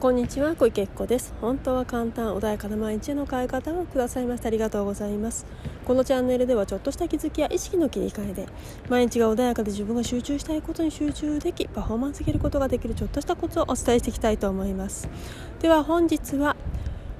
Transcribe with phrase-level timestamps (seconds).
[0.00, 1.34] こんにちは小池子です。
[1.42, 5.44] 本当は簡単穏やかな毎日への変え方をくださいましたありがとうございます。
[5.84, 8.46] このチャンネルではちょっとした気づきや意識の切り替えで
[8.88, 15.06] 毎日が穏やかで自分が集中したいことに集中できパフォーマンス上げることができるちょっとしたコツをお伝えしていきたいと思います。
[15.60, 16.56] では本日は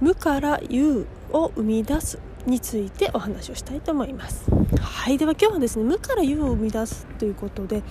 [0.00, 4.50] 無から有を生み出すについてお話をしたいと思います。
[4.80, 5.18] はい。
[5.18, 7.82] では今日はですね無から有を生み出すということで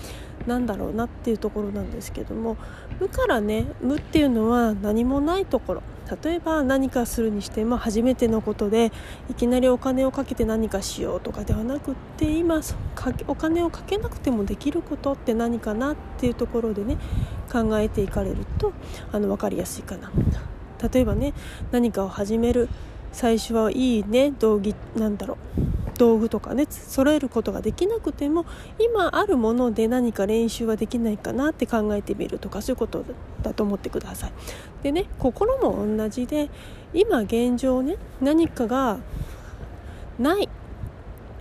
[0.46, 2.58] なんだろうなっていうところなんですけども
[3.00, 5.84] 無からね無っていうのは何もないところ。
[6.24, 8.92] 例えば何かするにしても初めてのことで
[9.30, 12.62] いきなりお金をかけて何かしようとかではなくって今
[13.28, 16.98] お金をかけなくてもできることって何かなっていうところでね
[17.52, 18.74] 考えていかれると
[19.14, 20.12] あの分かりやすいかな。
[20.94, 21.34] 例えばね
[21.72, 22.68] 何かを始める
[23.14, 25.38] 最初はいいね道着なんだろう
[25.98, 28.46] 道具とかね揃えることができなくても
[28.80, 33.06] 今あるもので何か練習はできないかなって考えてみるとかそういうこと
[33.44, 34.32] だと思ってください。
[34.82, 36.50] でね心も同じで
[36.94, 38.98] 今現状ね何かが
[40.20, 40.50] ない。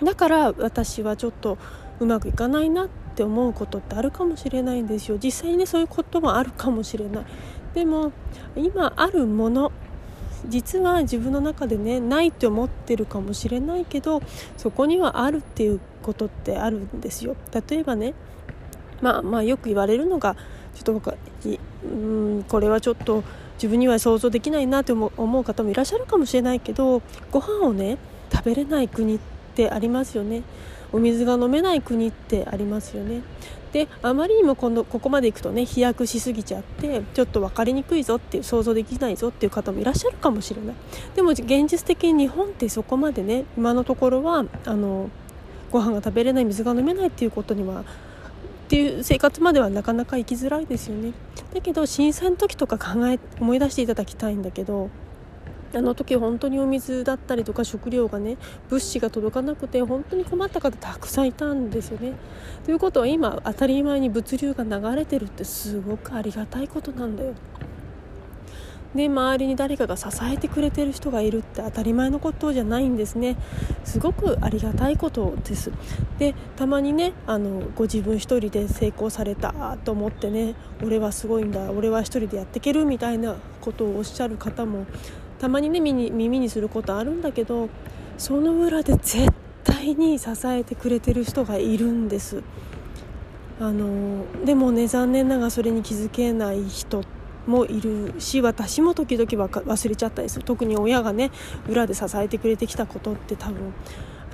[0.02, 1.58] だから私はちょっと
[2.00, 5.18] うまくいかないなって思うことってあるかもしれないんですよ。
[5.22, 7.24] 実際にねそういうこともあるかもしれない。
[7.74, 8.12] でも
[8.54, 9.72] 今あるもの
[10.48, 14.22] 実は自分の中でねないって思ってるかもしれないけど
[14.56, 17.36] そこにはあるっていうことってあるんですよ。
[17.68, 18.14] 例えばね
[19.00, 20.36] まあまあよく言われるのが
[20.74, 21.16] ちょっと僕は
[21.84, 23.22] うんこれはちょっと
[23.54, 27.98] 自分には想像できないなって思う方もいらっしゃるかもしれないけどご飯をね
[28.32, 29.18] 食べれない国っ
[29.54, 30.42] てありますよね。
[30.92, 33.22] お水が飲めない国ってありますよね。
[33.72, 40.74] であまりにもこのここまでいくとね飛躍しすぎちゃってちょっと分かりにくいぞっていう想像できないぞっていう方もいらっしゃるかもしれない。
[41.16, 45.08] でも現実的に日本ってそこまでね今のところはあの
[45.70, 47.84] ご飯が食べれない水が飲めないっていうことにはっ
[48.68, 51.12] ていう生活まではなかなか生きづらいですよね。
[51.54, 54.90] だけど震災の時とか考え思い出していただきたいんだけど
[55.74, 58.36] あの時本当にお水だったりとか食料がね
[58.68, 62.12] 物資が届かなくて本当に困った方たくさんいたんですよね。
[62.64, 67.34] ということは今当たり前に物流が流れてるってすごくありがたいことなんだよ。
[68.94, 73.36] で周りに誰かが支えてくれてる人がいるって当たり前のことじゃないんですね
[73.84, 75.72] すごくありがたいことです
[76.18, 84.86] でたまにねあのご自分一人で成功されたと思ってね俺はすごいんだ俺は一人でやっていけるみたいなことをおっしゃる方も
[85.42, 87.68] たまにね耳に耳にすることあるんだけど
[88.16, 89.26] その裏で絶
[89.64, 92.44] 対に支えてくれてる人がいるんです。
[93.58, 97.02] あのでもね残念ながらそれに気づけない人
[97.48, 100.44] もいるし私も時々忘れちゃったりする。
[100.44, 101.32] 特に親がね
[101.68, 103.74] 裏で支えてくれてきたことって多分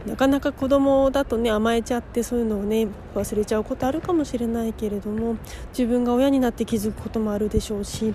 [0.06, 5.36] なかなか子供だとね甘えちゃってそういうのをね忘れちゃうことあるかもしれないけれども
[5.70, 8.14] 自分が親になって気づくこともあるでしょうし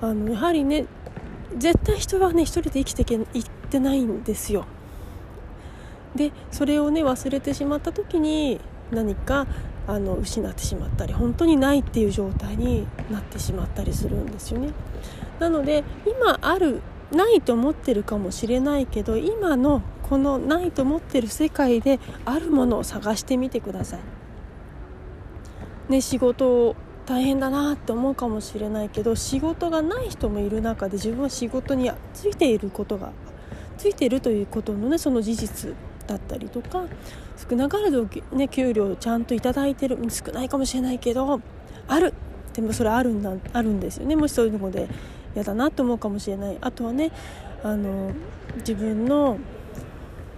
[0.00, 0.86] あのやはりね
[1.56, 4.66] 絶対人はね一人で生きていってないんですよ
[6.14, 8.60] でそれをね忘れてしまった時に
[8.90, 9.46] 何か
[9.86, 14.72] あの失ってしまったり本当にないっていう状態になってしまったりするんですよね
[15.38, 16.82] なので今ある
[17.12, 24.00] ないと思ってるかもしれないけど今のこのないと思ってる世界であるものを探してみてください。
[25.92, 26.76] ね、仕事
[27.08, 33.12] 大変だなって思うかもしれないけど仕事がない人もいる中で自分は仕事についていることが
[33.78, 35.74] ついているということのねその事実
[36.06, 36.84] だったりとか
[37.48, 41.40] 少なからず、ね、給料ちゃんと頂いてる少ないかもしれないけど
[41.86, 42.12] ある。
[42.52, 44.14] でもそれあるんだあるんですよね。
[44.14, 44.88] もしそういうので
[45.34, 46.58] 嫌だなと思うかもしれない。
[46.60, 47.10] あとはね
[47.62, 48.12] あの
[48.56, 49.38] 自分の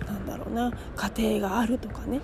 [0.07, 2.21] なんだろうな家庭があるとかね。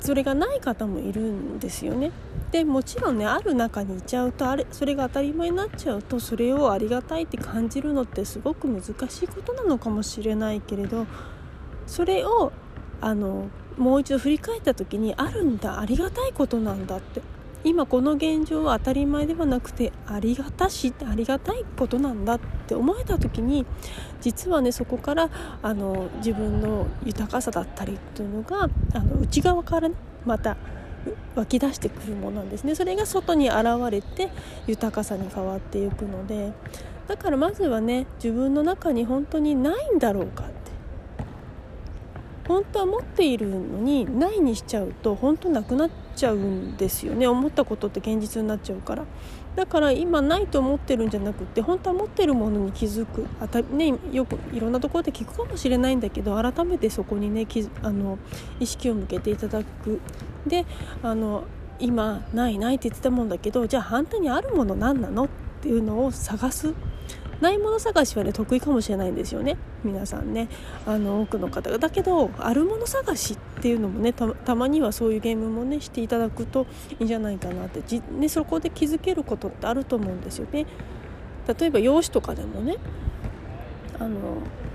[0.00, 2.10] それがない方もいるんですよね。
[2.50, 11.06] でもちろんねある中にいちゃうとあれそれが当たり前になっちゃうとそれをありがたいって感じるのってすごく難しいことなのかもしれないけれど
[11.86, 12.52] それを
[13.00, 17.22] あのもう一度振り返った時にあるんだありがたいことなんだって。
[17.64, 23.66] 今この現状は当たり前ではなくてありがたしありがたいことなんだって思えた時に
[24.20, 25.28] 実はねそこから
[25.60, 30.56] あの自分の豊かさだったりっていうのがあの内側からねまた
[31.34, 32.74] 湧き出してくるものなんですね。
[32.74, 34.30] それが外に現れて
[34.66, 36.52] 豊かさに変わっていくので。
[37.06, 40.52] だからまずはね自分の中に本当にないんだろうかって。
[42.46, 47.26] 本当は持っているのにないにしちゃうと本当なくなっちゃうんですよね。
[47.26, 49.04] 思ったことって現実になっちゃうから。
[49.54, 53.26] だから今ないと思ってるんじゃなくて本当は持ってるものに気づく。
[53.40, 57.46] あた、ね、よくいろんなところで聞くかもしれないんだけど改めてそこにね
[57.82, 58.18] あの
[58.60, 60.00] 意識を向けていただく
[60.48, 60.66] で
[61.02, 61.44] あの
[61.78, 65.24] 今ないないって言ってたもんだけどじゃあ反対にあるもの何なの？
[65.24, 65.28] っ
[65.60, 66.74] ていうのを探す。
[67.40, 69.56] ないもの探しはね得意かもしれないんですよね。
[69.84, 70.48] 皆さんね。
[70.86, 71.78] あの多くの方が。
[71.78, 76.66] だけどあるもの探しっていうのもねたまにはそういうゲームもねしていただくと
[76.98, 77.82] いいんじゃないかなって。
[77.86, 80.66] じ、ね、そこで気づけることってあると思うんですよね。
[81.46, 82.76] 例えば容姿とかでもね
[84.00, 84.18] あの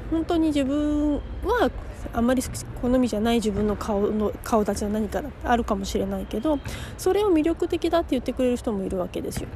[0.09, 1.69] 本当に自分は
[2.13, 2.43] あんまり
[2.81, 6.59] 好みじゃない自分の顔の顔立ちの何かあるかもしれないけど
[6.97, 9.49] それを魅力的だって言ってくれる人もいるわけですよ。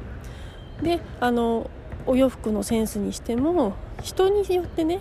[0.82, 1.70] であの
[2.06, 5.00] お洋服のセンスにしても人によってね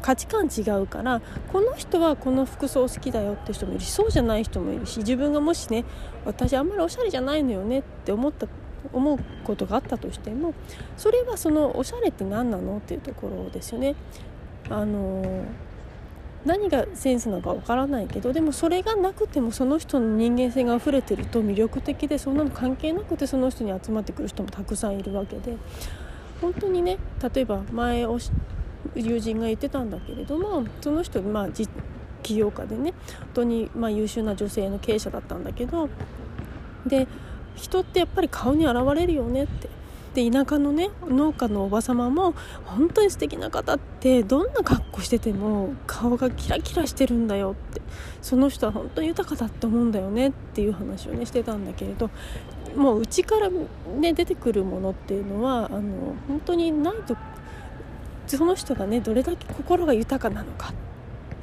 [0.00, 1.20] 価値観違うから
[1.52, 5.84] この人はこの服装好きだよって人もいるしそうじゃない人もいるし自分がもしね
[6.24, 8.46] 私あんまりおしゃれじゃないのよねって思った
[8.92, 10.54] 思うことがあったとしても
[10.96, 13.96] それはそのおしゃれって何なのっていうところですよね。
[14.68, 15.44] あの
[16.46, 25.56] 何がセンスなのかわからないけどでもそれがなくてもその人の人間性が溢れてると魅力的でそんなの関係なくてその人に集まってくる人もたくさんいるわけで
[26.40, 26.98] 本当にね
[27.34, 28.06] 例えば前
[28.94, 31.48] 友人が言ってたんだけれどもその人まあ
[32.22, 35.88] 起業家でね本当にま優秀な女性の経営者だったんだけど
[36.86, 37.08] で
[37.56, 39.68] 人ってやっぱり顔に現れるよねって。
[40.16, 42.32] で田舎のね農家のおば様も
[42.64, 47.82] 本当に素敵な方ってどんな格好してても顔がキラキラしてるんだよって
[48.22, 52.08] その人は本当に豊かだって思うんだよねっていう話をねしてたんだけれど
[52.74, 55.82] もう内からね出てくるものっていうのはあの
[56.26, 57.14] 本当にないと
[58.26, 60.72] その人がねどれだけ心が豊かなのか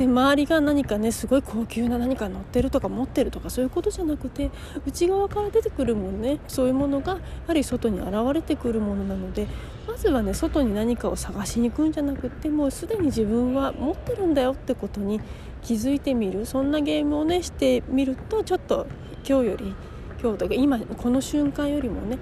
[0.03, 4.51] で周りが何かねすごい高級な何か乗ってるとか持ってるとかそういうことじゃなくて
[4.85, 6.39] 内側から出てくるものね。
[6.49, 9.47] そういうものがやはり外に現れてくるものなので
[9.87, 15.21] まずはね外に何かを探しに行くんじゃなくてもうすでに自分は持ってるんだよってことに
[15.61, 16.45] 気づいてみる。
[16.45, 18.87] そんなゲームをねしてみるとちょっと
[19.25, 19.73] 今日より
[20.21, 22.17] 今日とか今この瞬間よりもね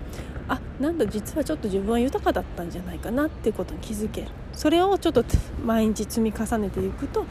[0.47, 4.27] あなんだ実はちょっと自分は豊かだったんじゃないかなってことに気づける。
[4.53, 5.23] それをちょっと
[5.65, 7.25] 毎日積み重ねていくと、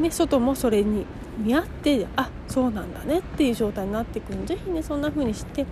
[0.00, 1.06] ね、外もそれに
[1.38, 5.66] 見合ってあそうなんだねっていう状態になっていくのでぜひねそんな風にして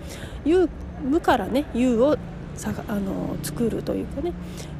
[1.03, 2.17] 無からね有を
[2.55, 4.31] さあの作るというかね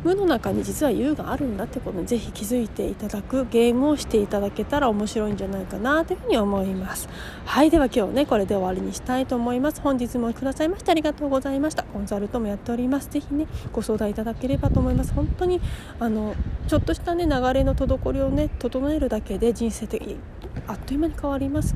[0.03, 7.09] 無の中に実は優があるんだってことにぜひ気づいていただくゲームをしていただけたら面白いんじゃないかなというふうに思います。
[7.45, 9.81] はいでは今日ねこれで終わりにしたいと思います。
[9.81, 11.83] 本日もくださいましてありがとうございました。
[11.83, 13.09] コンサルトもやっております。
[13.09, 15.13] ぜひねご相談いただければと思います。
[15.13, 15.59] 本当に
[15.99, 16.35] あの
[16.67, 20.17] ちょっとしたね流れの滞りをね整えるだけで人生的に
[20.67, 21.75] あっという間に変わります。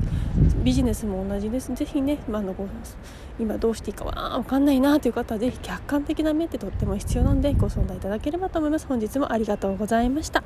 [0.64, 1.72] ビジネスも同じです。
[1.74, 2.54] ぜひね、まあの
[3.38, 8.86] 今どうしていいかわかんないなという方はぜひ客観的な目ってとっても必要なんでご相談いただければと思います。
[8.86, 10.42] 本日もありがとうございました。